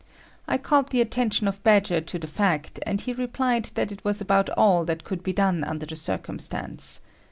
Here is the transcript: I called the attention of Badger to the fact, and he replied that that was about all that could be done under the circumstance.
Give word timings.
I 0.47 0.57
called 0.57 0.89
the 0.89 0.99
attention 0.99 1.47
of 1.47 1.63
Badger 1.63 2.01
to 2.01 2.17
the 2.17 2.25
fact, 2.25 2.79
and 2.87 2.99
he 2.99 3.13
replied 3.13 3.65
that 3.75 3.89
that 3.89 4.03
was 4.03 4.19
about 4.19 4.49
all 4.57 4.83
that 4.85 5.03
could 5.03 5.21
be 5.21 5.31
done 5.31 5.63
under 5.63 5.85
the 5.85 5.95
circumstance. 5.95 7.01